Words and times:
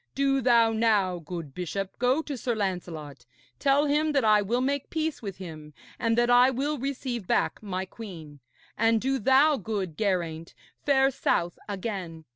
Do 0.15 0.41
thou 0.41 0.71
now, 0.73 1.19
good 1.19 1.53
bishop, 1.53 1.99
go 1.99 2.23
to 2.23 2.35
Sir 2.35 2.55
Lancelot, 2.55 3.23
tell 3.59 3.85
him 3.85 4.13
that 4.13 4.25
I 4.25 4.41
will 4.41 4.59
make 4.59 4.89
peace 4.89 5.21
with 5.21 5.37
him 5.37 5.75
and 5.99 6.17
that 6.17 6.31
I 6.31 6.49
will 6.49 6.79
receive 6.79 7.27
back 7.27 7.61
my 7.61 7.85
queen. 7.85 8.39
And 8.75 8.99
do 8.99 9.19
thou, 9.19 9.57
good 9.57 9.95
Geraint, 9.99 10.55
fare 10.87 11.11
south 11.11 11.59
again. 11.69 12.25